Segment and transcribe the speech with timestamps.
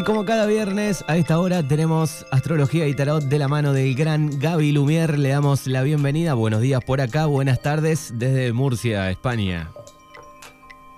[0.00, 3.94] Y como cada viernes a esta hora tenemos astrología y tarot de la mano del
[3.94, 6.32] gran Gaby Lumier, le damos la bienvenida.
[6.32, 9.68] Buenos días por acá, buenas tardes desde Murcia, España.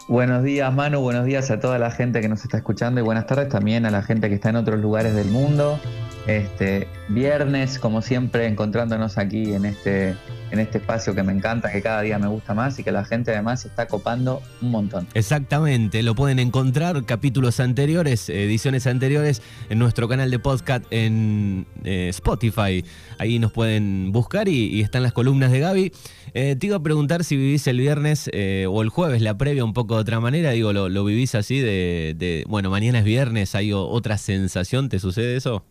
[0.06, 3.26] Buenos días Manu, buenos días a toda la gente que nos está escuchando y buenas
[3.26, 5.80] tardes también a la gente que está en otros lugares del mundo.
[6.28, 10.14] Este viernes, como siempre, encontrándonos aquí en este,
[10.52, 13.04] en este espacio que me encanta, que cada día me gusta más y que la
[13.06, 15.08] gente además está copando un montón.
[15.14, 22.08] Exactamente, lo pueden encontrar capítulos anteriores, ediciones anteriores en nuestro canal de podcast en eh,
[22.10, 22.84] Spotify.
[23.18, 25.92] Ahí nos pueden buscar y, están las columnas de Gaby.
[26.34, 29.64] Eh, te iba a preguntar si vivís el viernes eh, o el jueves, la previa
[29.64, 30.50] un poco de otra manera.
[30.50, 34.90] Digo, ¿lo, lo vivís así de, de, bueno, mañana es viernes, hay otra sensación?
[34.90, 35.64] ¿Te sucede eso?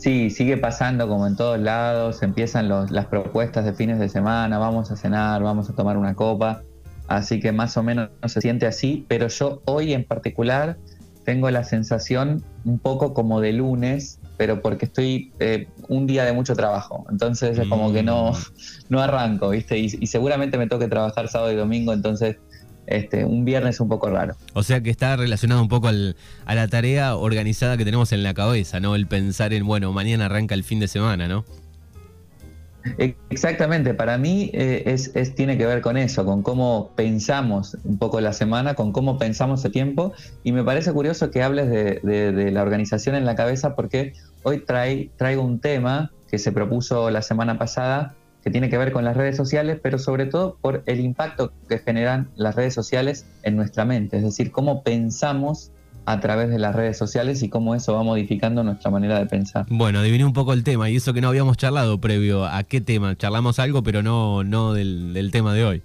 [0.00, 4.90] Sí, sigue pasando como en todos lados, empiezan las propuestas de fines de semana, vamos
[4.90, 6.62] a cenar, vamos a tomar una copa,
[7.06, 10.78] así que más o menos no se siente así, pero yo hoy en particular
[11.26, 16.32] tengo la sensación un poco como de lunes, pero porque estoy eh, un día de
[16.32, 18.36] mucho trabajo, entonces es como que no, mm.
[18.88, 19.78] no arranco, ¿viste?
[19.78, 22.38] Y, y seguramente me toque trabajar sábado y domingo, entonces
[22.90, 24.34] este, un viernes un poco raro.
[24.52, 28.34] O sea que está relacionado un poco a la tarea organizada que tenemos en la
[28.34, 28.94] cabeza, ¿no?
[28.94, 31.44] El pensar en, bueno, mañana arranca el fin de semana, ¿no?
[33.28, 38.20] Exactamente, para mí eh, es, tiene que ver con eso, con cómo pensamos un poco
[38.20, 40.12] la semana, con cómo pensamos el tiempo.
[40.44, 45.42] Y me parece curioso que hables de, la organización en la cabeza porque hoy traigo
[45.42, 49.36] un tema que se propuso la semana pasada que tiene que ver con las redes
[49.36, 54.16] sociales, pero sobre todo por el impacto que generan las redes sociales en nuestra mente,
[54.16, 55.70] es decir, cómo pensamos
[56.06, 59.66] a través de las redes sociales y cómo eso va modificando nuestra manera de pensar.
[59.68, 62.80] Bueno, adiviné un poco el tema y eso que no habíamos charlado previo a qué
[62.80, 63.16] tema.
[63.16, 65.82] Charlamos algo, pero no, no del, tema de hoy.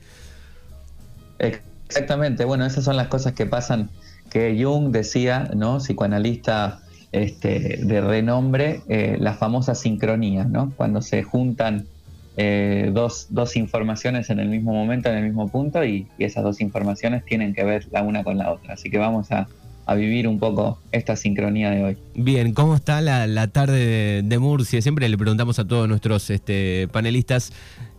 [1.38, 3.90] Exactamente, bueno, esas son las cosas que pasan
[4.30, 5.78] que Jung decía, ¿no?
[5.78, 6.80] Psicoanalista
[7.12, 10.74] este, de renombre, eh, las famosas sincronías, ¿no?
[10.76, 11.86] Cuando se juntan
[12.38, 16.60] eh, dos, dos, informaciones en el mismo momento, en el mismo punto, y, esas dos
[16.60, 18.74] informaciones tienen que ver la una con la otra.
[18.74, 19.48] Así que vamos a,
[19.96, 21.98] vivir un poco esta sincronía de hoy.
[22.16, 24.82] Bien, ¿cómo está la, tarde de, Murcia?
[24.82, 27.54] Siempre le preguntamos a todos nuestros este, panelistas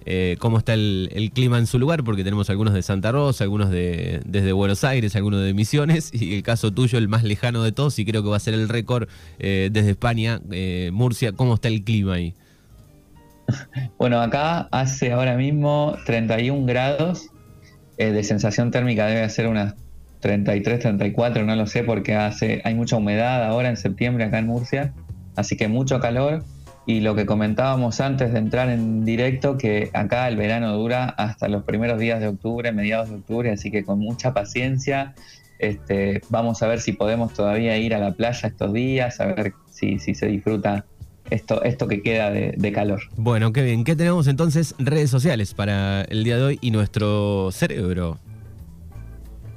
[0.08, 3.70] eh, cómo está el, clima en su lugar, porque tenemos algunos de Santa Rosa, algunos
[3.70, 7.72] de, desde Buenos Aires, algunos de Misiones, y el caso tuyo, el más lejano de
[7.72, 9.08] todos, y creo que va a ser el récord
[9.38, 10.40] eh, desde España,
[10.92, 12.34] Murcia, ¿cómo está el clima ahí?
[13.98, 17.30] Bueno, acá hace ahora mismo 31 grados
[17.98, 19.74] eh, de sensación térmica, debe ser unas
[20.20, 24.46] 33, 34, no lo sé, porque hace, hay mucha humedad ahora en septiembre acá en
[24.46, 24.92] Murcia,
[25.36, 26.42] así que mucho calor.
[26.88, 31.48] Y lo que comentábamos antes de entrar en directo, que acá el verano dura hasta
[31.48, 35.14] los primeros días de octubre, mediados de octubre, así que con mucha paciencia.
[35.58, 39.54] Este, vamos a ver si podemos todavía ir a la playa estos días, a ver
[39.68, 40.84] si, si se disfruta
[41.30, 43.00] esto, esto que queda de, calor.
[43.16, 43.84] Bueno, qué bien.
[43.84, 44.74] ¿Qué tenemos entonces?
[44.78, 48.18] Redes sociales para el día de hoy y nuestro cerebro.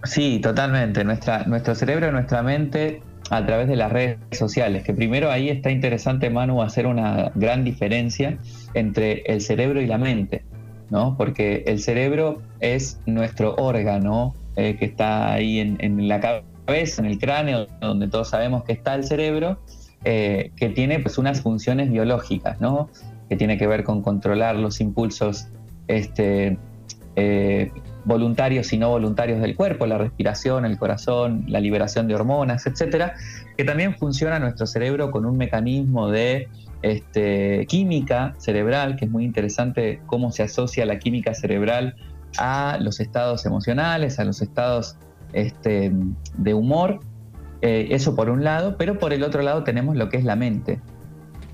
[0.04, 1.04] Sí, totalmente.
[1.04, 5.50] Nuestra, nuestro cerebro y nuestra mente a través de las redes sociales, que primero ahí
[5.50, 8.38] está interesante, Manu, hacer una gran diferencia
[8.74, 10.44] entre el cerebro y la mente,
[10.90, 11.16] ¿no?
[11.16, 17.06] Porque el cerebro es nuestro órgano eh, que está ahí en, en la cabeza, en
[17.06, 19.60] el cráneo, donde todos sabemos que está el cerebro,
[20.06, 22.90] eh, que tiene pues unas funciones biológicas, ¿no?
[23.28, 25.48] Que tiene que ver con controlar los impulsos
[25.88, 26.58] este,
[27.16, 27.72] eh,
[28.06, 33.14] voluntarios y no voluntarios del cuerpo, la respiración, el corazón, la liberación de hormonas, etcétera,
[33.58, 36.48] que también funciona nuestro cerebro con un mecanismo de
[36.82, 41.96] este, química cerebral, que es muy interesante cómo se asocia la química cerebral
[42.38, 44.98] a los estados emocionales, a los estados
[45.34, 45.92] este,
[46.38, 47.02] de humor
[47.62, 50.36] eh, eso por un lado, pero por el otro lado tenemos lo que es la
[50.36, 50.80] mente,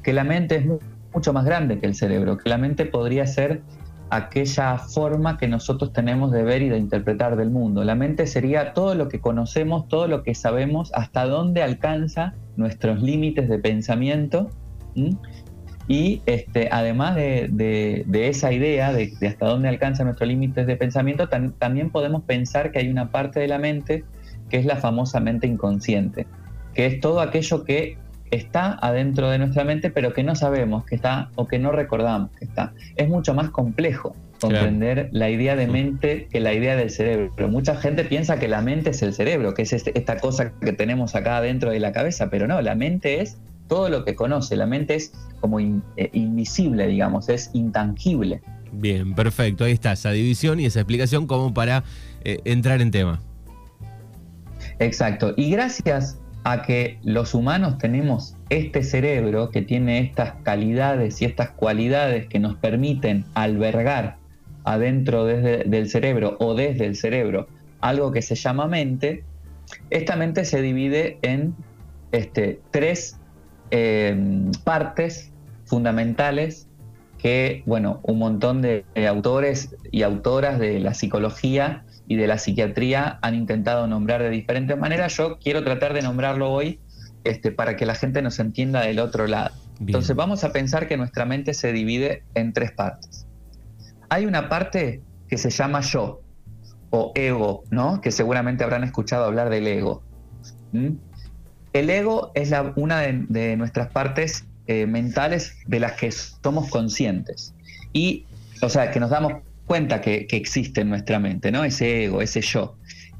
[0.03, 0.65] que la mente es
[1.13, 3.61] mucho más grande que el cerebro, que la mente podría ser
[4.09, 7.83] aquella forma que nosotros tenemos de ver y de interpretar del mundo.
[7.83, 13.01] La mente sería todo lo que conocemos, todo lo que sabemos, hasta dónde alcanza nuestros
[13.01, 14.49] límites de pensamiento.
[15.87, 21.89] Y este, además de, esa idea de, hasta dónde alcanza nuestros límites de pensamiento, también
[21.89, 24.03] podemos pensar que hay una parte de la mente
[24.49, 26.27] que es la famosa mente inconsciente,
[26.73, 27.97] que es todo aquello que
[28.31, 32.31] está adentro de nuestra mente, pero que no sabemos que está o que no recordamos
[32.37, 32.73] que está.
[32.95, 37.31] Es mucho más complejo comprender la idea de mente que la idea del cerebro.
[37.35, 40.51] Pero mucha gente piensa que la mente es el cerebro, que es este, esta cosa
[40.59, 43.37] que tenemos acá adentro de la cabeza, pero no, la mente es
[43.67, 45.79] todo lo que conoce, la mente es como eh,
[46.13, 48.41] invisible, digamos, es intangible.
[48.71, 51.83] Bien, perfecto, ahí está esa división y esa explicación como para
[52.23, 53.21] eh, entrar en tema.
[54.79, 55.33] Exacto.
[55.35, 61.49] Y gracias a que los humanos tenemos este cerebro que tiene estas calidades y estas
[61.51, 64.17] cualidades que nos permiten albergar
[64.63, 67.47] adentro desde, del cerebro o desde el cerebro
[67.85, 69.23] algo que se llama mente,
[69.89, 71.55] esta mente se divide en
[72.11, 73.19] este, tres
[73.71, 75.31] eh, partes
[75.65, 76.67] fundamentales
[77.19, 83.19] que, bueno, un montón de, autores y autoras de la psicología y de la psiquiatría
[83.21, 85.15] han intentado nombrar de diferentes maneras.
[85.17, 86.79] Yo quiero tratar de nombrarlo hoy
[87.23, 89.55] este, para que la gente nos entienda del otro lado.
[89.79, 93.27] Entonces vamos a pensar que nuestra mente se divide en tres partes.
[94.09, 96.21] Hay una parte que se llama yo
[96.91, 97.99] o ego, ¿no?
[97.99, 100.03] Que seguramente habrán escuchado hablar del ego.
[101.73, 107.53] El ego es la, una de, nuestras partes eh, mentales de las que somos conscientes.
[107.91, 108.25] Y,
[108.61, 109.33] o sea, que nos damos
[109.65, 111.63] cuenta que, existe en nuestra mente, ¿no?
[111.63, 112.77] Ese ego, ese yo.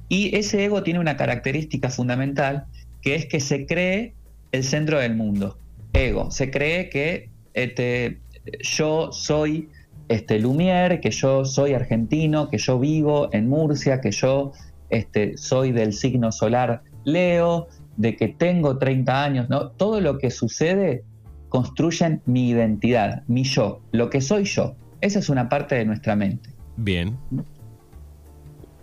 [0.10, 2.66] Y ese ego tiene una característica fundamental,
[3.02, 4.14] que es que se cree
[4.52, 5.58] el centro del mundo.
[5.94, 8.20] Ego, se cree que este,
[8.62, 9.70] yo soy
[10.08, 14.52] este, Lumière, que yo soy argentino, que yo vivo en Murcia, que yo
[14.90, 19.70] este, soy del signo solar Leo, de que tengo 30 años, ¿no?
[19.70, 21.04] Todo lo que sucede
[21.50, 24.76] construyen mi identidad, mi yo, lo que soy yo.
[25.06, 26.50] Esa es una parte de nuestra mente.
[26.78, 27.16] Bien.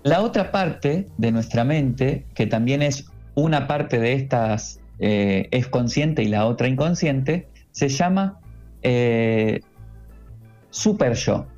[0.05, 5.67] La otra parte de nuestra mente, que también es una parte de estas, eh, es
[5.67, 8.39] consciente y la otra inconsciente, se llama
[8.83, 9.63] eh,
[10.71, 11.49] super yo.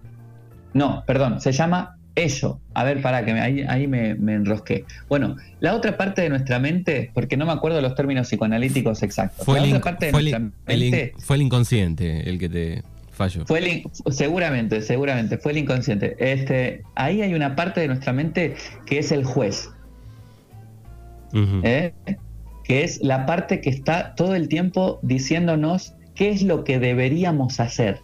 [0.72, 2.58] No, perdón, se llama ello.
[2.72, 4.86] A ver, para que ahí, me, enrosqué.
[5.10, 9.44] Bueno, la otra parte de nuestra mente, porque no me acuerdo los términos psicoanalíticos exactos.
[9.44, 13.46] Fue, el, parte de nuestra mente, fue el inconsciente el que te falló.
[13.46, 16.16] Fue seguramente, seguramente, fue el inconsciente.
[16.18, 18.56] Este, ahí hay una parte de nuestra mente
[18.86, 19.70] que es el juez.
[21.32, 21.92] ¿Eh?
[22.62, 27.58] Que es la parte que está todo el tiempo diciéndonos qué es lo que deberíamos
[27.58, 28.00] hacer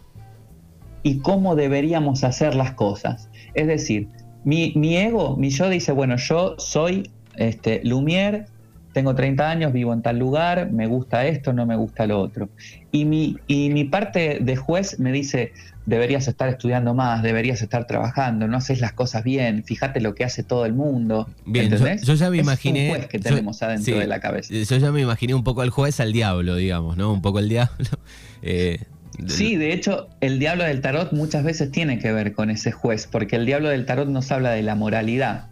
[1.03, 3.29] y cómo deberíamos hacer las cosas.
[3.53, 4.07] Es decir,
[4.43, 8.47] mi, ego, mi yo dice, bueno, yo soy este, Lumière,
[8.93, 12.49] tengo 30 años, vivo en tal lugar, me gusta esto, no me gusta lo otro.
[12.91, 15.53] Y mi, y mi parte de juez me dice,
[15.85, 20.23] deberías estar estudiando más, deberías estar trabajando, no haces las cosas bien, fíjate lo que
[20.23, 21.29] hace todo el mundo.
[21.45, 21.69] Bien,
[22.03, 22.87] yo, ya me imaginé...
[22.87, 24.53] Es un juez que tenemos adentro de la cabeza.
[24.53, 27.13] Yo ya me imaginé un poco al juez al diablo, digamos, ¿no?
[27.13, 27.71] Un poco el diablo.
[28.43, 28.79] Eh,
[29.27, 33.07] Sí, de hecho, el diablo del tarot muchas veces tiene que ver con ese juez,
[33.11, 35.49] porque el diablo del tarot nos habla de la moralidad.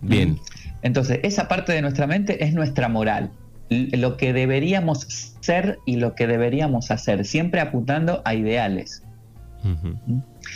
[0.00, 0.38] Bien.
[0.82, 3.30] Entonces, esa parte de nuestra mente es nuestra moral,
[3.70, 5.06] lo que deberíamos
[5.40, 9.02] ser y lo que deberíamos hacer, siempre apuntando a ideales.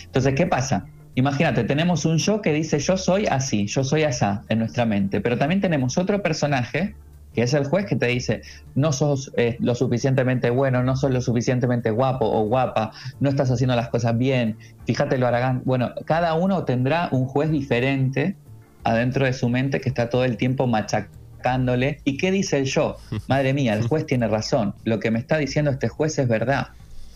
[0.04, 0.86] Entonces, ¿qué pasa?
[1.14, 5.20] Imagínate, tenemos un yo que dice yo soy así, yo soy asá en nuestra mente,
[5.20, 6.94] pero también tenemos otro personaje
[7.34, 8.42] que es el juez que te dice,
[8.74, 13.50] no sos eh, lo suficientemente bueno, no sos lo suficientemente guapo o guapa, no estás
[13.50, 15.62] haciendo las cosas bien, fíjate lo Aragán.
[15.64, 18.36] Bueno, cada uno tendrá un juez diferente
[18.84, 22.00] adentro de su mente que está todo el tiempo machacándole.
[22.04, 22.96] ¿Y qué dice el yo?
[23.28, 26.68] Madre mía, el juez tiene razón, lo que me está diciendo este juez es verdad,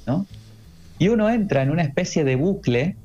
[0.06, 0.26] ¿no?
[0.98, 2.96] Y uno entra en una especie de bucle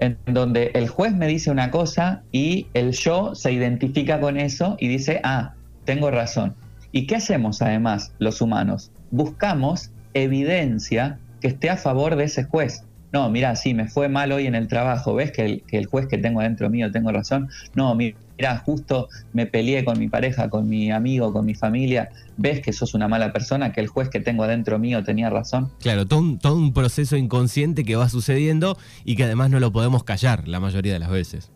[0.00, 4.76] en donde el juez me dice una cosa y el yo se identifica con eso
[4.78, 6.54] y dice, ah, tengo razón.
[6.92, 8.90] ¿Y qué hacemos además los humanos?
[9.10, 12.84] Buscamos evidencia que esté a favor de ese juez.
[13.12, 15.14] No, mira, sí, me fue mal hoy en el trabajo.
[15.14, 17.48] ¿Ves que el, juez que tengo dentro mío tengo razón?
[17.74, 22.10] No, mira, justo me peleé con mi pareja, con mi amigo, con mi familia.
[22.36, 23.72] ¿Ves que sos una mala persona?
[23.72, 25.72] Que el juez que tengo adentro mío tenía razón.
[25.80, 29.72] Claro, todo un, todo un proceso inconsciente que va sucediendo y que además no lo
[29.72, 31.50] podemos callar la mayoría de las veces.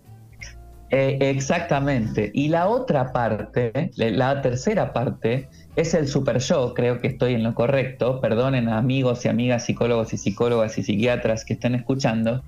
[0.92, 2.30] Eh, exactamente.
[2.34, 7.42] Y la otra parte, la tercera parte, es el super yo, creo que estoy en
[7.42, 12.42] lo correcto, perdonen a amigos y amigas psicólogos y psicólogas y psiquiatras que estén escuchando,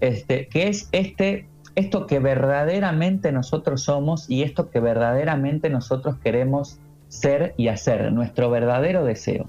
[0.00, 6.78] este, que es este, esto que verdaderamente nosotros somos y esto que verdaderamente nosotros queremos
[7.08, 9.46] ser y hacer, nuestro verdadero deseo.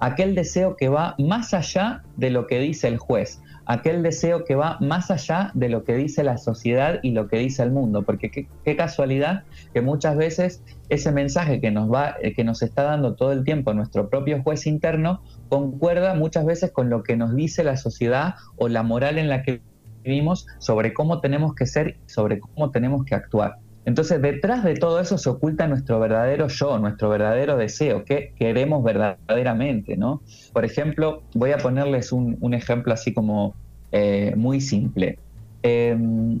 [0.00, 4.54] Aquel deseo que va más allá de lo que dice el juez, aquel deseo que
[4.54, 8.02] va más allá de lo que dice la sociedad y lo que dice el mundo,
[8.02, 12.82] porque qué, casualidad que muchas veces ese mensaje que nos va, eh, que nos está
[12.82, 17.34] dando todo el tiempo nuestro propio juez interno, concuerda muchas veces con lo que nos
[17.34, 19.60] dice la sociedad o la moral en la que
[20.02, 23.58] vivimos sobre cómo tenemos que ser, sobre cómo tenemos que actuar.
[23.86, 28.82] Entonces, detrás de todo eso se oculta nuestro verdadero yo, nuestro verdadero deseo, qué queremos
[28.82, 30.22] verdaderamente, ¿no?
[30.52, 33.54] Por ejemplo, voy a ponerles un, ejemplo así como
[33.92, 35.18] eh, muy simple.
[35.62, 36.40] Em,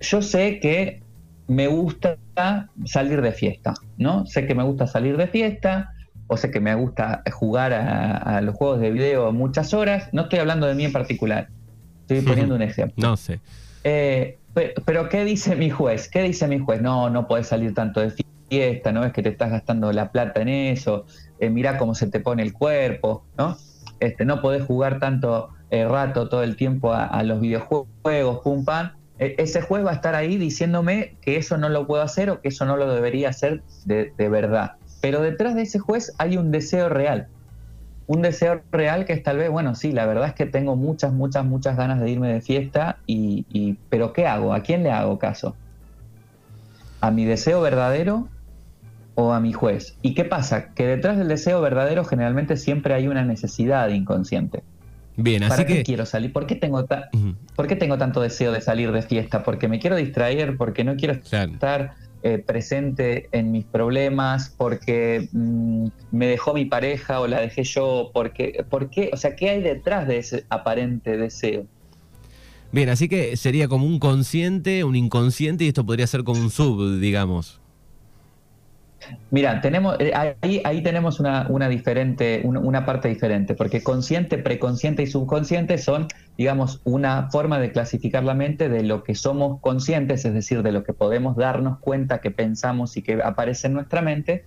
[0.00, 1.02] yo sé que
[1.48, 2.16] me gusta
[2.84, 4.26] salir de fiesta, ¿no?
[4.26, 5.92] Sé que me gusta salir de fiesta,
[6.28, 10.08] o sé que me gusta jugar a, los juegos de video muchas horas.
[10.12, 11.48] No estoy hablando de mí en particular,
[12.02, 12.94] estoy poniendo un ejemplo.
[12.96, 13.40] No sé.
[13.82, 14.38] Eh,
[14.84, 16.08] pero, ¿qué dice mi juez?
[16.08, 16.80] ¿Qué dice mi juez?
[16.80, 18.12] No, no puedes salir tanto de
[18.48, 21.04] fiesta, no es que te estás gastando la plata en eso,
[21.38, 23.56] eh, mira cómo se te pone el cuerpo, ¿no?
[24.00, 28.92] Este, no podés jugar tanto eh, rato todo el tiempo a, los videojuegos, pum pam.
[29.18, 32.40] E, ese juez va a estar ahí diciéndome que eso no lo puedo hacer o
[32.40, 34.76] que eso no lo debería hacer de, verdad.
[35.00, 37.28] Pero detrás de ese juez hay un deseo real.
[38.08, 41.12] Un deseo real que es tal vez, bueno, sí, la verdad es que tengo muchas,
[41.12, 44.54] muchas, muchas ganas de irme de fiesta, y, y pero ¿qué hago?
[44.54, 45.54] ¿A quién le hago caso?
[47.00, 48.28] ¿A mi deseo verdadero
[49.14, 49.96] o a mi juez?
[50.02, 50.72] ¿Y qué pasa?
[50.74, 54.62] Que detrás del deseo verdadero generalmente siempre hay una necesidad inconsciente.
[55.16, 55.74] Bien, así ¿Para que...
[55.74, 56.32] qué quiero salir?
[56.32, 56.86] ¿Por qué, tengo
[57.56, 59.42] ¿Por qué tengo tanto deseo de salir de fiesta?
[59.42, 65.86] Porque me quiero distraer, porque no quiero estar eh, presente en mis problemas, porque mm,
[66.10, 69.10] me dejó mi pareja o la dejé yo, porque, ¿por qué?
[69.12, 71.66] O sea, ¿qué hay detrás de ese aparente deseo?
[72.72, 76.50] Bien, así que sería como un consciente, un inconsciente y esto podría ser como un
[76.50, 77.60] sub, digamos.
[79.30, 85.02] Mira, tenemos, eh, ahí, ahí tenemos una, una diferente, una, parte diferente, porque consciente, preconsciente
[85.02, 90.24] y subconsciente son, digamos, una forma de clasificar la mente de lo que somos conscientes,
[90.24, 94.02] es decir, de lo que podemos darnos cuenta que pensamos y que aparece en nuestra
[94.02, 94.44] mente.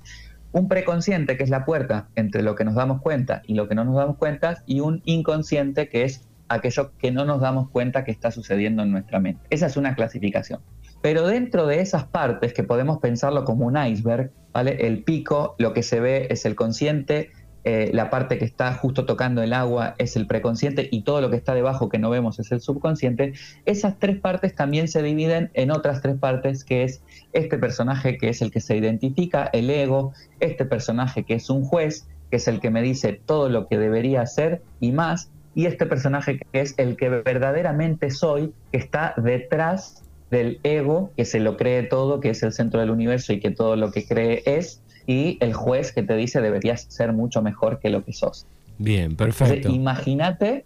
[0.51, 3.75] Un preconsciente, que es la puerta entre lo que nos damos cuenta y lo que
[3.75, 8.03] no nos damos cuenta, y un inconsciente, que es aquello que no nos damos cuenta
[8.03, 9.41] que está sucediendo en nuestra mente.
[9.49, 10.59] Esa es una clasificación.
[11.01, 14.87] Pero dentro de esas partes, que podemos pensarlo como un iceberg, ¿vale?
[14.87, 17.31] El pico, lo que se ve es el consciente,
[17.63, 21.29] eh, la parte que está justo tocando el agua es el preconsciente y todo lo
[21.29, 23.33] que está debajo que no vemos es el subconsciente,
[23.65, 27.03] esas tres partes también se dividen en otras tres partes, que es
[27.33, 31.63] este personaje que es el que se identifica, el ego, este personaje que es un
[31.63, 35.67] juez, que es el que me dice todo lo que debería hacer y más, y
[35.67, 41.39] este personaje que es el que verdaderamente soy, que está detrás del ego, que se
[41.39, 44.41] lo cree todo, que es el centro del universo y que todo lo que cree
[44.45, 48.47] es, y el juez que te dice deberías ser mucho mejor que lo que sos.
[48.77, 49.69] Bien, perfecto.
[49.69, 50.65] Imagínate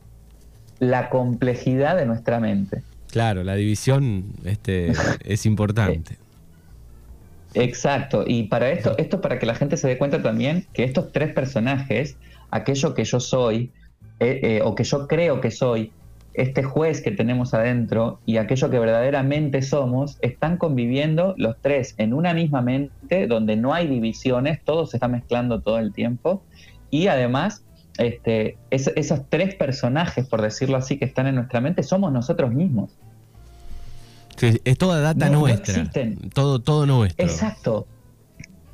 [0.79, 2.83] la complejidad de nuestra mente.
[3.11, 4.93] Claro, la división este,
[5.25, 6.17] es importante.
[7.55, 11.11] Exacto, y para esto, esto para que la gente se dé cuenta también que estos
[11.13, 12.17] tres personajes,
[12.51, 13.71] aquello que yo soy,
[14.19, 15.91] eh, eh, o que yo creo que soy,
[16.37, 22.13] este juez que tenemos adentro y aquello que verdaderamente somos están conviviendo los tres en
[22.13, 26.43] una misma mente donde no hay divisiones, todo se está mezclando todo el tiempo
[26.89, 27.63] y además
[27.97, 32.91] este, esos tres personajes, por decirlo así, que están en nuestra mente somos nosotros mismos.
[34.41, 35.89] es toda data nuestra.
[36.33, 37.25] todo, todo nuestro.
[37.25, 37.87] Exacto.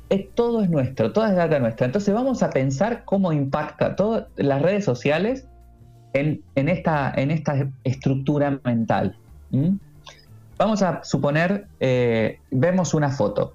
[0.08, 1.86] Es, todo es nuestro, toda es data nuestra.
[1.86, 5.46] Entonces vamos a pensar cómo impacta todas las redes sociales
[6.12, 9.16] en, esta, en esta estructura mental.
[10.58, 13.54] Vamos a suponer, eh, vemos una foto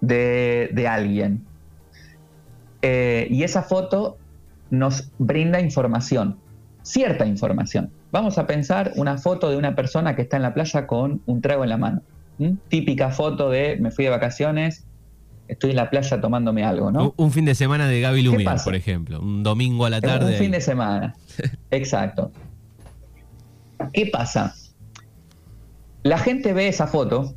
[0.00, 1.44] de, alguien
[2.82, 4.18] eh, y esa foto
[4.70, 6.36] nos brinda información,
[6.82, 7.90] cierta información.
[8.12, 11.40] Vamos a pensar una foto de una persona que está en la playa con un
[11.40, 12.02] trago en la mano.
[12.68, 14.86] Típica foto de me fui de vacaciones,
[15.54, 17.14] estoy en la playa tomándome algo, ¿no?
[17.16, 19.20] Un, fin de semana de Gaby Lumière, por ejemplo.
[19.20, 20.32] Un domingo a la tarde.
[20.32, 21.14] Un fin de semana.
[21.70, 22.30] Exacto.
[23.92, 24.54] ¿Qué pasa?
[26.02, 27.34] La gente ve esa foto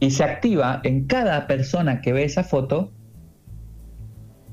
[0.00, 2.92] y se activa en cada persona que ve esa foto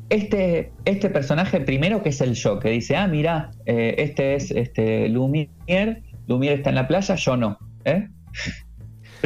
[0.10, 4.52] este, este personaje primero que es el yo, que dice, ah, mira, eh, este es
[4.52, 7.58] este Lumière, Lumière está en la playa, yo no.
[7.86, 8.08] ¿eh?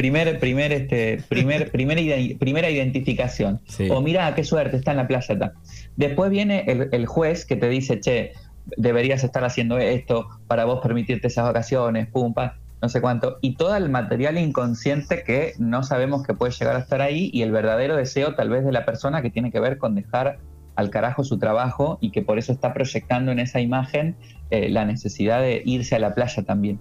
[0.00, 1.70] Primer, primer, este, primer,
[2.38, 3.60] primera identificación.
[3.90, 5.52] O mira, qué suerte, está en la playa.
[5.96, 8.32] Después viene el, juez que te dice, che,
[8.78, 12.32] deberías estar haciendo esto para vos permitirte esas vacaciones, pum,
[12.80, 13.36] no sé cuánto.
[13.42, 17.42] Y todo el material inconsciente que no sabemos que puede llegar a estar ahí y
[17.42, 20.38] el verdadero deseo tal vez de la persona que tiene que ver con dejar
[20.76, 24.16] al carajo su trabajo y que por eso está proyectando en esa imagen
[24.48, 26.78] eh, la necesidad de irse a la playa también.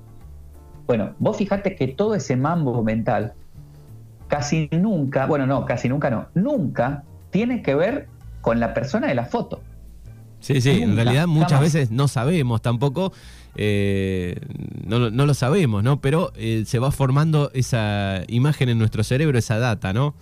[0.90, 3.34] Bueno, vos fijate que todo ese mambo mental
[4.28, 8.08] casi nunca, bueno, no, casi nunca no, nunca tiene que ver
[8.42, 9.62] con la persona de la foto.
[10.40, 13.14] Sí, sí, en realidad muchas veces no sabemos tampoco,
[13.54, 14.42] eh,
[14.88, 16.02] no, lo sabemos, ¿no?
[16.02, 20.16] Pero eh, se va formando esa imagen en nuestro cerebro, esa data, ¿no?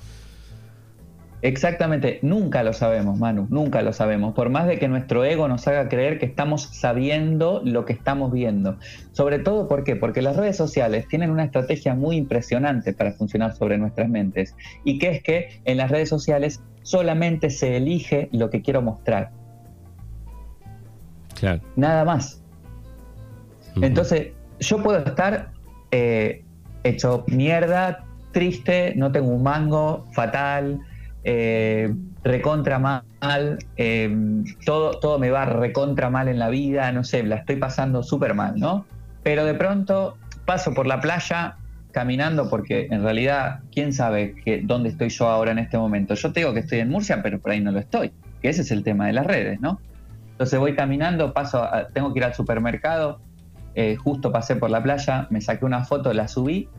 [1.44, 5.68] Exactamente, nunca lo sabemos, Manu, nunca lo sabemos, por más de que nuestro ego nos
[5.68, 8.78] haga creer que estamos sabiendo lo que estamos viendo.
[9.12, 9.96] Sobre todo, ¿por qué?
[9.96, 14.98] Porque las redes sociales tienen una estrategia muy impresionante para funcionar sobre nuestras mentes, y
[14.98, 19.30] que es que en las redes sociales solamente se elige lo que quiero mostrar.
[21.36, 21.62] Claro.
[21.76, 22.42] Nada más.
[23.80, 24.30] Entonces,
[24.60, 25.52] yo puedo estar
[25.92, 26.44] eh,
[26.84, 30.80] hecho mierda, triste, no tengo un mango, fatal,
[31.30, 31.94] eh,
[32.24, 34.10] recontra mal, eh,
[34.66, 38.34] todo, todo me va recontra mal en la vida, no sé, la estoy pasando súper
[38.34, 38.86] mal, ¿no?
[39.24, 40.16] Pero de pronto
[40.46, 41.58] paso por la playa
[41.92, 46.14] caminando porque en realidad, ¿quién sabe dónde estoy yo ahora en este momento?
[46.14, 48.62] Yo te digo que estoy en Murcia, pero por ahí no lo estoy, que ese
[48.62, 49.82] es el tema de las redes, ¿no?
[50.32, 53.20] Entonces voy caminando, paso, tengo que ir al supermercado,
[53.76, 56.70] eh, justo pasé por la playa, me saqué una foto, la subí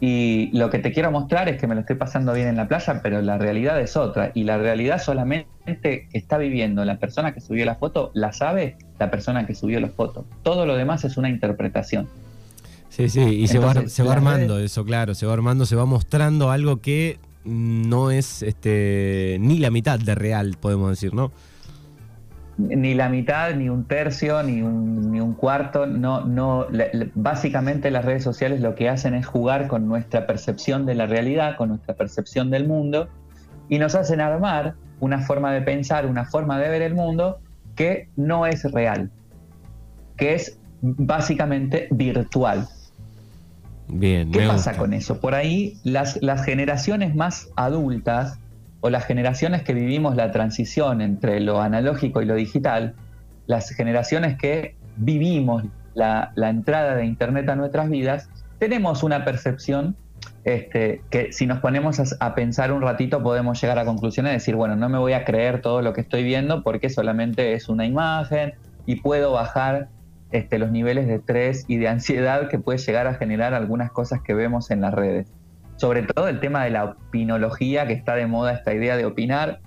[0.00, 2.68] y lo que te quiero mostrar es que me lo estoy pasando bien en la
[2.68, 4.30] playa, pero la realidad es otra.
[4.34, 8.76] Y la realidad solamente que está viviendo la persona que subió la foto, la sabe
[8.98, 10.26] la persona que subió la foto.
[10.42, 12.08] Todo lo demás es una interpretación.
[12.90, 15.84] Sí, sí, y se, va, se va armando eso, claro, se va armando, se va
[15.84, 21.30] mostrando algo que no es este, ni la mitad de real, podemos decir, ¿no?
[22.58, 25.86] Ni la mitad, ni un tercio, ni un, ni un cuarto.
[25.86, 26.66] No, no,
[27.14, 31.56] básicamente las redes sociales lo que hacen es jugar con nuestra percepción de la realidad,
[31.56, 33.08] con nuestra percepción del mundo,
[33.68, 37.38] y nos hacen armar una forma de pensar, una forma de ver el mundo
[37.74, 39.10] que no es real,
[40.16, 42.66] que es básicamente virtual.
[43.88, 45.20] Bien, ¿Qué pasa con eso?
[45.20, 48.38] Por ahí las, las generaciones más adultas
[48.86, 52.94] o las generaciones que vivimos la transición entre lo analógico y lo digital,
[53.48, 55.64] las generaciones que vivimos
[55.94, 59.96] la, entrada de Internet a nuestras vidas, tenemos una percepción
[60.44, 64.54] este, que si nos ponemos a, pensar un ratito podemos llegar a conclusiones de decir,
[64.54, 67.86] bueno, no me voy a creer todo lo que estoy viendo porque solamente es una
[67.86, 68.54] imagen
[68.86, 69.88] y puedo bajar
[70.30, 74.20] este, los niveles de estrés y de ansiedad que puede llegar a generar algunas cosas
[74.22, 75.26] que vemos en las redes
[75.76, 79.60] sobre todo el tema de la opinología, que está de moda esta idea de opinar,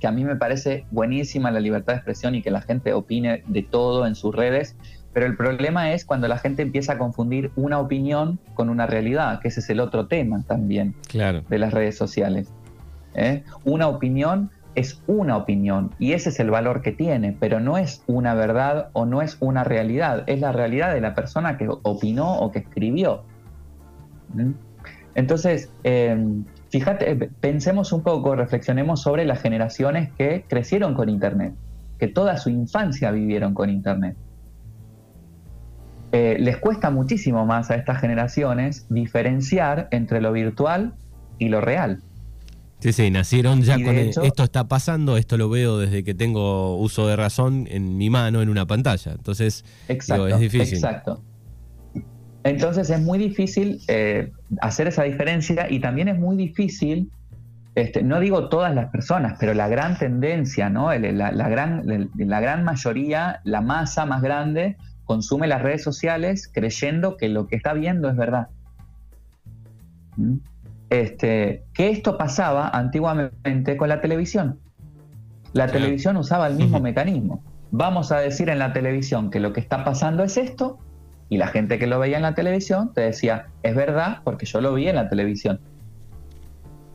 [0.00, 3.42] que a mí me parece buenísima la libertad de expresión y que la gente opine
[3.46, 4.76] de todo en sus redes,
[5.12, 9.40] pero el problema es cuando la gente empieza a confundir una opinión con una realidad,
[9.40, 12.52] que ese es el otro tema también de las redes sociales.
[13.14, 13.42] ¿eh?
[13.64, 18.04] Una opinión es una opinión y ese es el valor que tiene, pero no es
[18.06, 22.38] una verdad o no es una realidad, es la realidad de la persona que opinó
[22.38, 23.24] o que escribió.
[24.34, 24.52] ¿Mm?
[25.18, 31.54] Entonces, em, fíjate, pensemos un poco, reflexionemos sobre las generaciones que crecieron con Internet,
[31.98, 34.16] que toda su infancia vivieron con Internet.
[36.12, 40.94] Eh, les cuesta muchísimo más a estas generaciones diferenciar entre lo virtual
[41.40, 41.98] y lo real.
[42.78, 47.08] Sí, sí, nacieron ya con esto está pasando, esto lo veo desde que tengo uso
[47.08, 49.10] de razón en mi mano en una pantalla.
[49.10, 50.74] Entonces, es difícil.
[50.74, 51.24] Exacto.
[52.48, 54.32] Entonces es muy difícil eh,
[54.62, 57.10] hacer esa diferencia y también es muy difícil,
[57.74, 60.90] este, no digo todas las personas, pero la gran tendencia, ¿no?
[60.90, 67.28] la, gran, la gran mayoría, la masa más grande, consume las redes sociales creyendo que
[67.28, 68.48] lo que está viendo es verdad.
[70.16, 70.36] ¿Mm?
[70.88, 74.58] Este, que esto pasaba antiguamente con la televisión.
[75.52, 77.42] La televisión usaba el mismo mecanismo.
[77.70, 80.78] Vamos a decir en la televisión que lo que está pasando es esto
[81.30, 84.60] y la gente que lo veía en la televisión te decía, es verdad, porque yo
[84.60, 85.60] lo vi en la televisión.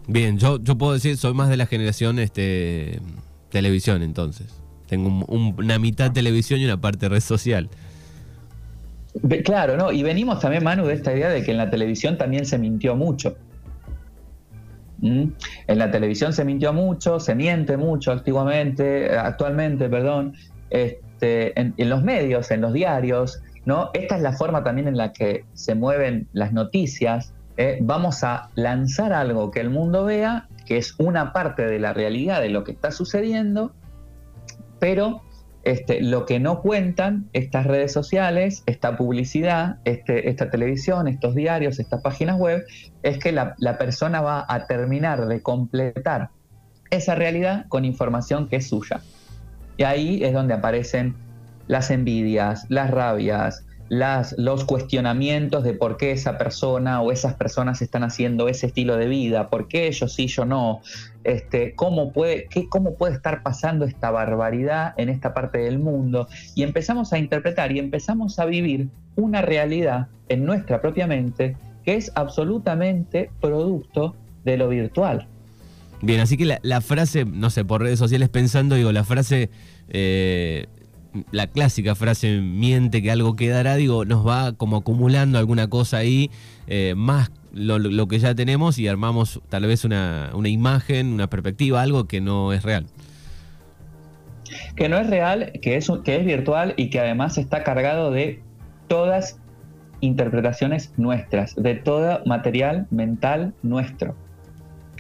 [0.07, 2.99] Bien, yo, yo puedo decir, soy más de la generación este,
[3.49, 4.47] televisión entonces.
[4.87, 7.69] Tengo una mitad televisión y una parte red social.
[9.45, 9.91] Claro, ¿no?
[9.91, 12.95] Y venimos también, Manu, de esta idea de que en la televisión también se mintió
[12.95, 13.37] mucho.
[14.99, 15.25] ¿Mm?
[15.67, 20.33] En la televisión se mintió mucho, se miente mucho activamente, actualmente, perdón,
[20.69, 23.89] este, en, en, los medios, en los diarios, ¿no?
[23.93, 27.33] Esta es la forma también en la que se mueven las noticias.
[27.57, 27.79] ¿eh?
[27.81, 32.41] Vamos a lanzar algo que el mundo vea, que es una parte de la realidad
[32.41, 33.73] de lo que está sucediendo,
[34.79, 35.21] pero
[35.63, 41.79] este, lo que no cuentan estas redes sociales, esta publicidad, este, esta televisión, estos diarios,
[41.79, 42.65] estas páginas web,
[43.01, 46.29] es que la, la persona va a terminar de completar
[46.89, 49.01] esa realidad con información que es suya.
[49.77, 51.15] Y ahí es donde aparecen
[51.67, 57.81] las envidias, las rabias, las, los cuestionamientos de por qué esa persona o esas personas
[57.81, 60.81] están haciendo ese estilo de vida, por qué ellos sí, yo no,
[61.23, 66.27] este, cómo, puede, qué, cómo puede estar pasando esta barbaridad en esta parte del mundo.
[66.55, 71.95] Y empezamos a interpretar y empezamos a vivir una realidad en nuestra propia mente que
[71.95, 75.27] es absolutamente producto de lo virtual.
[76.01, 79.49] Bien, así que la, frase, no sé, por redes sociales pensando, digo, la frase,
[79.87, 80.67] eh,
[81.31, 86.31] la clásica frase, miente que algo quedará, digo, nos va como acumulando alguna cosa ahí,
[86.67, 91.81] eh, más lo, que ya tenemos y armamos tal vez una, una imagen, una perspectiva,
[91.81, 92.87] algo que no es real
[94.75, 98.41] que no es real, que es, que es virtual y que además está cargado de
[98.87, 99.39] todas
[100.01, 104.15] interpretaciones nuestras, de todo material mental nuestro.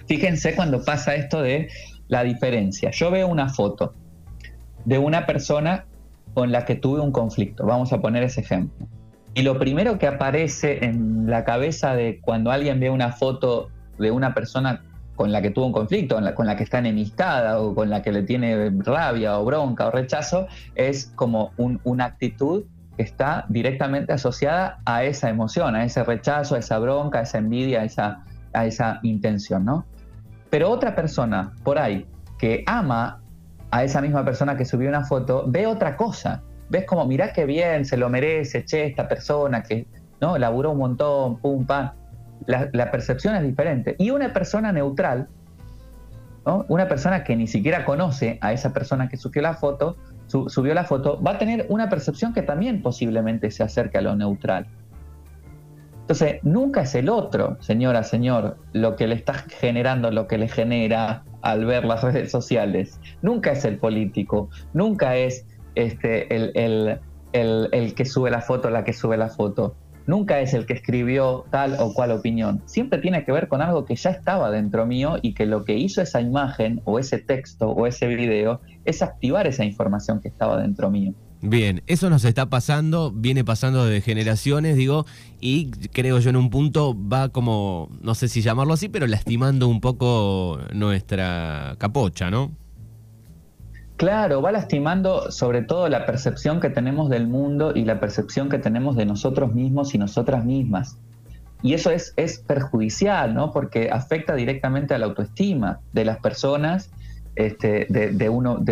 [0.07, 1.69] Fíjense cuando pasa esto de
[2.07, 2.91] la diferencia.
[2.91, 3.93] Yo veo una foto
[4.85, 5.85] de una persona
[6.33, 8.87] con la que tuve un conflicto, vamos a poner ese ejemplo.
[9.35, 14.11] Y lo primero que aparece en la cabeza de cuando alguien ve una foto de
[14.11, 14.83] una persona
[15.15, 18.11] con la que tuvo un conflicto, con la, que está enemistada o con la que
[18.11, 22.63] le tiene rabia o bronca o rechazo, es como una actitud
[22.95, 27.39] que está directamente asociada a esa emoción, a ese rechazo, a esa bronca, a esa
[27.39, 29.85] envidia, a esa, a esa intención, ¿no?
[30.49, 32.05] Pero otra persona por ahí
[32.37, 33.22] que ama
[33.73, 36.43] a esa misma persona que subió una foto, ve otra cosa.
[36.69, 39.87] Ves como, mirá qué bien, se lo merece, che, esta persona que,
[40.21, 40.37] ¿no?
[40.37, 41.91] Laburó un montón, pum, pam
[42.45, 43.95] la, percepción es diferente.
[43.97, 45.27] Y una persona neutral,
[46.67, 50.83] una persona que ni siquiera conoce a esa persona que subió la foto, subió la
[50.83, 54.67] foto, va a tener una percepción que también posiblemente se acerque a lo neutral.
[56.03, 60.49] Entonces, nunca es el otro, señora, señor, lo que le está generando, lo que le
[60.49, 62.99] genera al ver las redes sociales.
[63.21, 66.99] Nunca es el político, nunca es este, el,
[67.31, 69.75] el que sube la foto, la que sube la foto
[70.07, 72.61] nunca es el que escribió tal o cual opinión.
[72.65, 75.75] Siempre tiene que ver con algo que ya estaba dentro mío y que lo que
[75.75, 80.61] hizo esa imagen o ese texto o ese video es activar esa información que estaba
[80.61, 81.13] dentro mío.
[81.45, 85.05] Bien, eso nos está pasando, viene pasando de generaciones, digo,
[85.41, 89.67] y creo yo en un punto va como, no sé si llamarlo así, pero lastimando
[89.67, 92.53] un poco nuestra capocha, ¿no?
[93.97, 98.57] Claro, va lastimando sobre todo la percepción que tenemos del mundo y la percepción que
[98.57, 100.97] tenemos de nosotros mismos y nosotras mismas.
[101.61, 103.51] Y eso es, es perjudicial, ¿no?
[103.51, 106.89] Porque afecta directamente a la autoestima de las personas,
[107.35, 108.63] este, de, uno,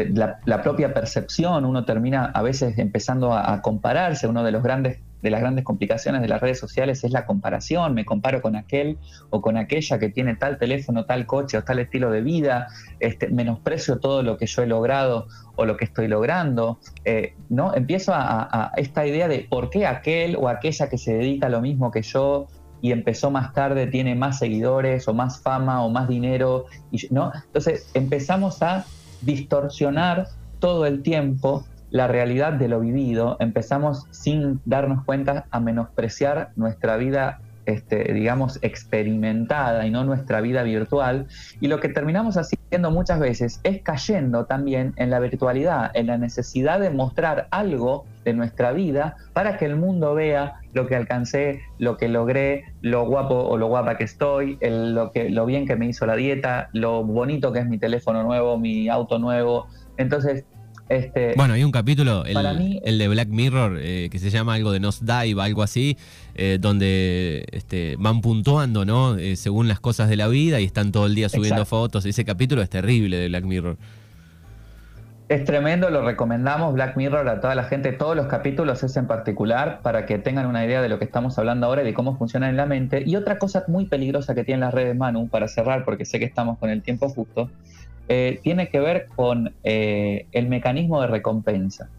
[0.45, 1.65] la, propia percepción.
[1.65, 4.27] Uno termina a veces empezando a, a compararse.
[4.27, 7.93] Uno de los grandes de las grandes complicaciones de las redes sociales es la comparación.
[7.93, 8.97] Me comparo con aquel
[9.29, 12.67] o con aquella que tiene tal teléfono, tal coche o tal estilo de vida.
[12.99, 16.79] Este, menosprecio todo lo que yo he logrado o lo que estoy logrando.
[17.05, 17.73] Eh, ¿no?
[17.75, 21.61] Empiezo a, esta idea de por qué aquel o aquella que se dedica a lo
[21.61, 22.47] mismo que yo
[22.81, 26.65] y empezó más tarde tiene más seguidores o más fama o más dinero.
[26.91, 27.31] Y, ¿no?
[27.33, 28.85] Entonces empezamos a
[29.21, 30.27] distorsionar
[30.59, 36.95] todo el tiempo la realidad de lo vivido, empezamos sin darnos cuenta a menospreciar nuestra
[36.95, 41.27] vida, este, digamos, experimentada y no nuestra vida virtual.
[41.59, 46.17] Y lo que terminamos haciendo muchas veces es cayendo también en la virtualidad, en la
[46.17, 51.61] necesidad de mostrar algo de nuestra vida para que el mundo vea lo que alcancé,
[51.79, 55.75] lo que logré, lo guapo o lo guapa que estoy, lo, que, lo bien que
[55.75, 59.67] me hizo la dieta, lo bonito que es mi teléfono nuevo, mi auto nuevo.
[59.97, 60.45] Entonces,
[60.89, 64.79] este, bueno, hay un capítulo, el, de Black Mirror, eh, que se llama algo de
[64.79, 65.97] Dive, algo así,
[66.35, 69.17] eh, donde este, van puntuando, ¿no?
[69.17, 72.05] Eh, según las cosas de la vida y están todo el día subiendo fotos.
[72.05, 73.77] Ese capítulo es terrible de Black Mirror.
[75.31, 79.07] Es tremendo, lo recomendamos Black Mirror a toda la gente, todos los capítulos es en
[79.07, 82.17] particular para que tengan una idea de lo que estamos hablando ahora y de cómo
[82.17, 83.03] funciona en la mente.
[83.05, 86.25] Y otra cosa muy peligrosa que tienen las redes Manu, para cerrar, porque sé que
[86.25, 87.49] estamos con el tiempo justo,
[88.07, 91.89] eh, tiene que ver con eh, el mecanismo de recompensa.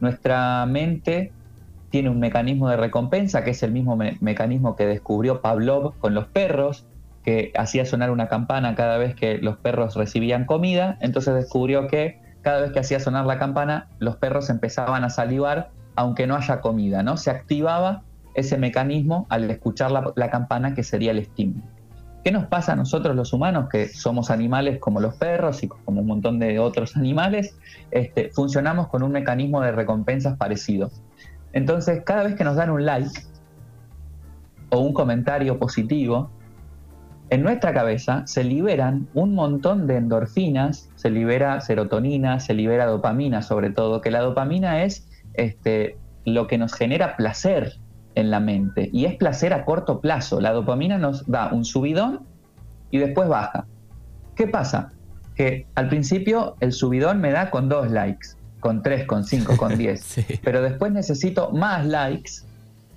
[0.00, 1.32] Nuestra mente
[1.90, 6.26] tiene un mecanismo de recompensa que es el mismo mecanismo que descubrió Pavlov con los
[6.28, 6.86] perros,
[7.24, 12.20] que hacía sonar una campana cada vez que los perros recibían comida, entonces descubrió que
[12.42, 16.60] cada vez que hacía sonar la campana, los perros empezaban a salivar aunque no haya
[16.60, 17.16] comida, ¿no?
[17.16, 21.77] Se activaba ese mecanismo al escuchar la campana que sería el estímulo.
[22.24, 26.00] ¿Qué nos pasa a nosotros los humanos, que somos animales como los perros y como
[26.00, 27.56] un montón de otros animales?
[27.90, 30.90] Este, funcionamos con un mecanismo de recompensas parecido.
[31.52, 33.10] Entonces, cada vez que nos dan un like
[34.70, 36.30] o un comentario positivo,
[37.30, 43.42] en nuestra cabeza se liberan un montón de endorfinas, se libera serotonina, se libera dopamina
[43.42, 47.78] sobre todo, que la dopamina es este, lo que nos genera placer,
[48.18, 50.40] en la mente y es placer a corto plazo.
[50.40, 52.20] La dopamina nos da un subidón
[52.90, 53.66] y después baja.
[54.34, 54.92] ¿Qué pasa?
[55.34, 58.28] Que al principio el subidón me da con dos likes,
[58.60, 62.32] con tres, con cinco, con diez, pero después necesito más likes,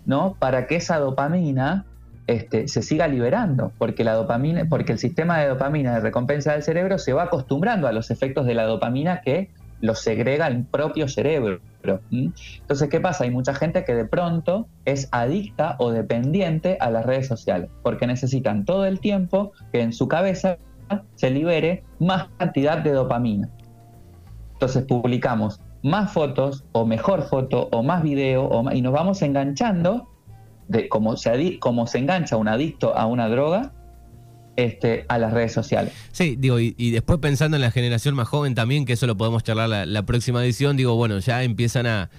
[0.05, 0.35] ¿no?
[0.39, 1.85] Para que esa dopamina
[2.27, 6.63] este, se siga liberando, porque la dopamina, porque el sistema de dopamina de recompensa del
[6.63, 11.07] cerebro se va acostumbrando a los efectos de la dopamina que lo segrega el propio
[11.07, 11.59] cerebro.
[11.83, 13.23] Entonces, ¿qué pasa?
[13.23, 18.07] Hay mucha gente que de pronto es adicta o dependiente a las redes sociales, porque
[18.07, 20.57] necesitan todo el tiempo que en su cabeza
[21.15, 23.49] se libere más cantidad de dopamina.
[24.53, 30.07] Entonces publicamos más fotos o mejor foto o más video y nos vamos enganchando
[30.67, 33.73] de cómo se, como se engancha un adicto a una droga
[34.55, 35.93] este, a las redes sociales.
[36.11, 39.43] Sí, digo, y, después pensando en la generación más joven también, que eso lo podemos
[39.43, 42.09] charlar la, próxima edición, digo, bueno, ya empiezan a,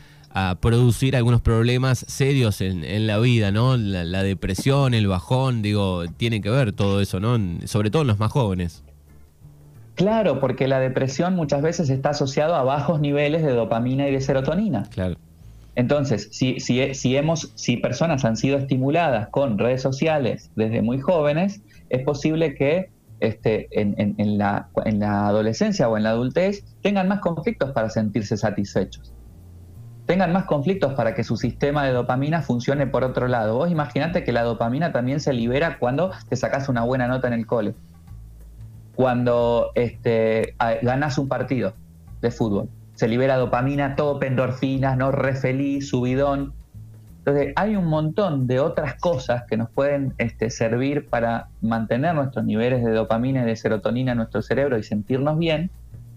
[0.61, 3.77] producir algunos problemas serios en, la vida, ¿no?
[3.77, 7.38] La, depresión, el bajón, digo, tiene que ver todo eso, ¿no?
[7.66, 8.83] Sobre todo en los más jóvenes.
[9.95, 14.23] Claro, porque la depresión muchas veces está asociado a bajos niveles de dopamina y de
[14.23, 14.85] serotonina.
[14.90, 15.16] Claro.
[15.75, 20.99] Entonces, si, si, si, hemos, si personas han sido estimuladas con redes sociales desde muy
[20.99, 27.07] jóvenes, es posible que este, en, la, en la adolescencia o en la adultez tengan
[27.07, 29.12] más conflictos para sentirse satisfechos.
[30.07, 33.57] Tengan más conflictos para que su sistema de dopamina funcione por otro lado.
[33.59, 37.35] Vos imaginate que la dopamina también se libera cuando te sacas una buena nota en
[37.35, 37.74] el cole.
[38.96, 41.74] Cuando este, ganas un partido
[42.22, 42.68] de fútbol.
[42.94, 45.12] Se libera dopamina, todo endorfinas, ¿no?
[45.12, 46.55] Re feliz, subidón.
[47.24, 52.44] Entonces, hay un montón de otras cosas que nos pueden este, servir para mantener nuestros
[52.44, 55.70] niveles de dopamina y de serotonina en nuestro cerebro y sentirnos bien,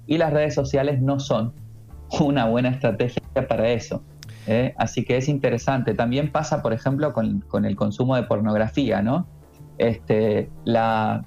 [0.08, 1.54] y las redes sociales no son
[2.20, 4.02] una buena estrategia para eso.
[4.48, 4.74] ¿eh?
[4.78, 5.94] Así que es interesante.
[5.94, 9.28] También pasa, por ejemplo, con, con el consumo de pornografía, ¿no?
[9.78, 11.24] Este, la,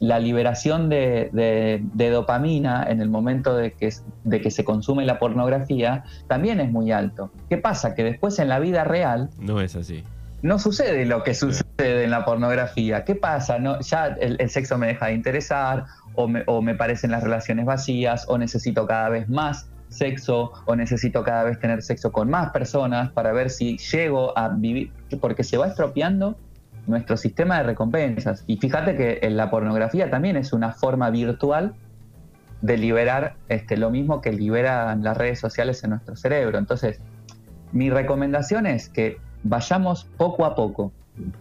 [0.00, 3.92] la liberación de, dopamina en el momento de que,
[4.24, 7.30] de que se consume la pornografía también es muy alto.
[7.48, 7.94] ¿Qué pasa?
[7.94, 9.28] Que después en la vida real...
[9.38, 10.02] No es así.
[10.42, 13.04] No sucede lo que sucede en la pornografía.
[13.04, 13.58] ¿Qué pasa?
[13.58, 15.84] No, ya el, sexo me deja de interesar,
[16.14, 20.76] o me, o me parecen las relaciones vacías, o necesito cada vez más sexo, o
[20.76, 25.44] necesito cada vez tener sexo con más personas para ver si llego a vivir, porque
[25.44, 26.38] se va estropeando
[26.90, 28.44] nuestro sistema de recompensas.
[28.46, 31.74] Y fíjate que en la pornografía también es una forma virtual
[32.60, 36.58] de liberar este, lo mismo que liberan las redes sociales en nuestro cerebro.
[36.58, 37.00] Entonces,
[37.72, 40.92] mi recomendación es que vayamos poco a poco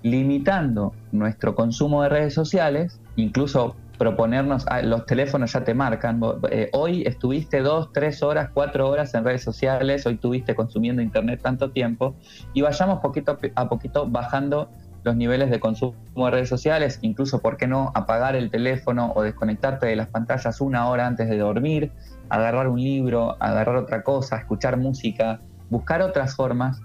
[0.03, 6.69] limitando nuestro consumo de redes sociales, incluso proponernos, ah, los teléfonos ya te marcan, eh,
[6.71, 11.71] hoy estuviste dos, tres horas, cuatro horas en redes sociales, hoy estuviste consumiendo internet tanto
[11.71, 12.15] tiempo,
[12.53, 14.69] y vayamos poquito a poquito bajando
[15.03, 19.23] los niveles de consumo de redes sociales, incluso, ¿por qué no?, apagar el teléfono o
[19.23, 21.91] desconectarte de las pantallas una hora antes de dormir,
[22.29, 26.81] agarrar un libro, agarrar otra cosa, escuchar música, buscar otras formas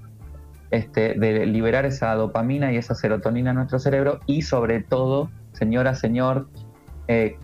[0.70, 5.94] este, de liberar esa dopamina y esa serotonina en nuestro cerebro y sobre todo, señora,
[5.94, 6.48] señor,
[7.08, 7.36] eh,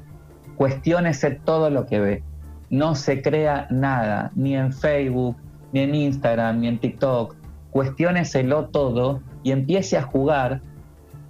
[0.57, 2.23] cuestiónese todo lo que ve.
[2.71, 5.37] No se crea nada, ni en Facebook,
[5.73, 7.35] ni en Instagram, ni en TikTok.
[7.71, 10.61] Cuestióneselo todo y empiece a jugar,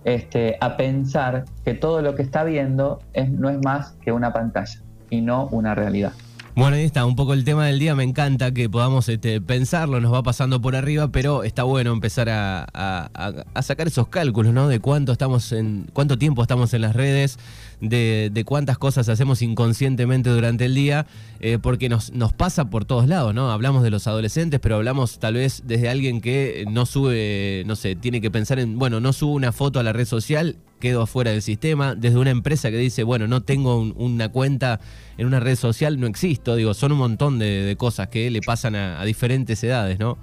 [0.04, 4.80] este, a pensar que todo lo que está viendo no es más que una pantalla
[5.10, 6.12] y no una realidad.
[6.56, 10.00] Bueno, ahí está, un poco el tema del día, me encanta que podamos este, pensarlo,
[10.00, 14.66] nos va pasando por arriba, pero está bueno empezar a, sacar esos cálculos, ¿no?
[14.68, 17.38] De cuánto estamos en, cuánto tiempo estamos en las redes,
[17.80, 21.06] de, cuántas cosas hacemos inconscientemente durante el día,
[21.40, 23.50] eh, porque nos, nos pasa por todos lados, ¿no?
[23.50, 27.96] Hablamos de los adolescentes, pero hablamos tal vez desde alguien que no sube, no sé,
[27.96, 31.30] tiene que pensar en, bueno, no subo una foto a la red social quedo afuera
[31.30, 34.80] del sistema, desde una empresa que dice, bueno, no tengo una cuenta
[35.18, 38.74] en una red social, no existo, digo, son un montón de, cosas que le pasan
[38.74, 40.18] a, diferentes edades, ¿no?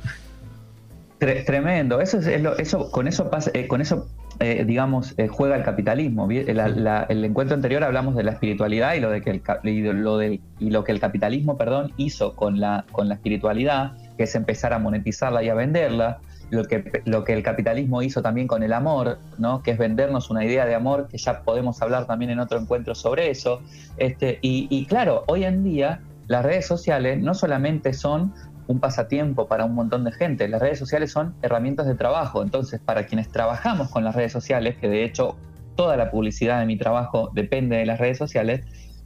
[1.19, 4.07] Tremendo, eso es, eso, con eso pasa, eh, con eso
[4.39, 6.29] eh, digamos, eh, juega el capitalismo.
[6.29, 10.39] el encuentro anterior hablamos de la espiritualidad y lo de que el, y lo, de,
[10.59, 14.73] y lo que el capitalismo, perdón, hizo con la, con la espiritualidad, que es empezar
[14.73, 16.19] a monetizarla y a venderla
[16.51, 19.63] lo que, lo que el capitalismo hizo también con el amor, ¿no?
[19.63, 22.93] que es vendernos una idea de amor, que ya podemos hablar también en otro encuentro
[22.93, 23.61] sobre eso.
[23.97, 28.33] Este, y, claro, hoy en día las redes sociales no solamente son
[28.67, 32.43] un pasatiempo para un montón de gente, las redes sociales son herramientas de trabajo.
[32.43, 35.37] Entonces, para quienes trabajamos con las redes sociales, que de hecho
[35.75, 38.61] toda la publicidad de mi trabajo depende de las redes sociales,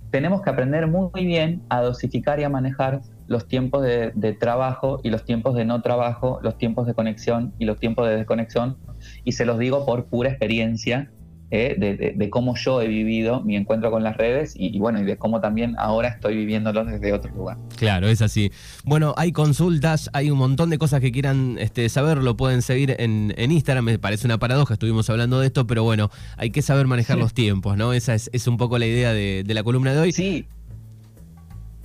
[0.09, 5.09] tenemos que aprender muy bien a dosificar y a manejar los tiempos de, trabajo y
[5.09, 8.77] los tiempos de no trabajo, los tiempos de conexión y los tiempos de desconexión.
[9.23, 11.09] Y se los digo por pura experiencia,
[11.51, 15.17] eh, de, cómo yo he vivido mi encuentro con las redes y, bueno, y de
[15.17, 17.57] cómo también ahora estoy viviéndolo desde otro lugar.
[17.75, 18.51] Claro, es así.
[18.85, 22.95] Bueno, hay consultas, hay un montón de cosas que quieran este, saber, lo pueden seguir
[22.97, 26.87] en, Instagram, me parece una paradoja, estuvimos hablando de esto, pero bueno, hay que saber
[26.87, 27.93] manejar los tiempos, ¿no?
[27.93, 30.11] Esa es, un poco la idea de, de la columna de hoy.
[30.13, 30.45] Sí.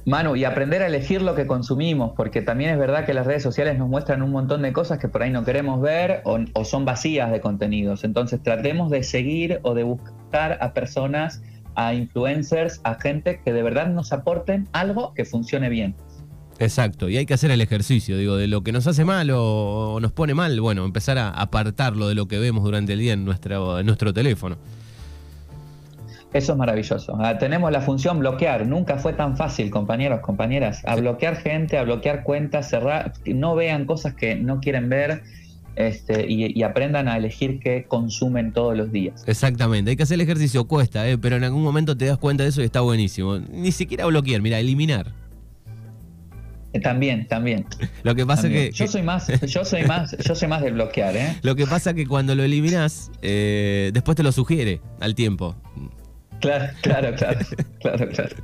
[0.07, 3.43] Manu, y aprender a elegir lo que consumimos, porque también es verdad que las redes
[3.43, 6.85] sociales nos muestran un montón de cosas que por ahí no queremos ver o, son
[6.85, 8.05] vacías de contenidos.
[8.05, 11.43] Entonces tratemos de seguir o de buscar a personas,
[11.75, 15.97] a influencers, a gente que de verdad nos aporten algo que funcione bien.
[16.61, 19.99] Exacto, y hay que hacer el ejercicio, digo, de lo que nos hace mal o,
[20.01, 23.29] nos pone mal, bueno, empezar a apartarlo de lo que vemos durante el día en,
[23.29, 24.57] en nuestro teléfono.
[26.37, 27.17] Eso es maravilloso.
[27.19, 28.67] Ah, tenemos la función bloquear.
[28.67, 33.87] Nunca fue tan fácil, compañeros, compañeras, a bloquear gente, a bloquear cuentas, cerrar, no vean
[33.87, 35.23] cosas que no quieren ver.
[35.77, 39.25] Este, y, aprendan a elegir qué consumen todos los días.
[39.27, 41.19] Exactamente, hay que hacer el ejercicio, cuesta, ¿eh?
[41.19, 43.39] pero en algún momento te das cuenta de eso y está buenísimo.
[43.39, 45.13] Ni siquiera bloquear, mira, eliminar.
[46.73, 47.67] Eh, también, también.
[48.05, 51.15] Lo que pasa que yo soy más, yo soy más, yo soy más de bloquear,
[51.15, 51.37] ¿eh?
[51.43, 55.57] Lo que pasa que cuando lo eliminas, eh, después te lo sugiere al tiempo.
[56.41, 57.39] Claro, claro, claro,
[57.81, 58.37] claro, claro.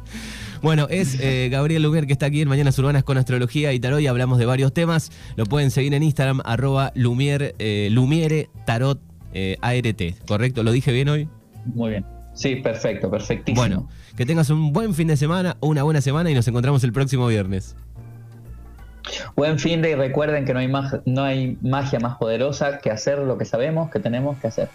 [0.63, 4.01] Bueno, es eh, Gabriel Luguer que está aquí en Mañanas Urbanas con Astrología y Tarot
[4.01, 5.11] y hablamos de varios temas.
[5.37, 9.01] Lo pueden seguir en Instagram, arroba Lumiere, eh, Lumiere Tarot
[9.35, 10.63] eh, ART, ¿correcto?
[10.63, 11.29] ¿Lo dije bien hoy?
[11.65, 12.07] Muy bien.
[12.35, 13.61] Sí, perfecto, perfectísimo.
[13.61, 16.93] Bueno, que tengas un buen fin de semana, una buena semana y nos encontramos el
[16.93, 17.75] próximo viernes.
[19.35, 20.71] Buen fin de y recuerden que no hay,
[21.07, 24.69] no hay magia más poderosa que hacer lo que sabemos que tenemos que hacer.